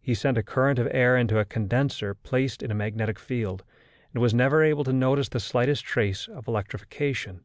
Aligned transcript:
He 0.00 0.14
sent 0.14 0.38
a 0.38 0.44
current 0.44 0.78
of 0.78 0.86
air 0.92 1.16
into 1.16 1.40
a 1.40 1.44
condenser 1.44 2.14
placed 2.14 2.62
in 2.62 2.70
a 2.70 2.74
magnetic 2.76 3.18
field, 3.18 3.64
and 4.14 4.22
was 4.22 4.32
never 4.32 4.62
able 4.62 4.84
to 4.84 4.92
notice 4.92 5.28
the 5.28 5.40
slightest 5.40 5.84
trace 5.84 6.28
of 6.28 6.46
electrification. 6.46 7.44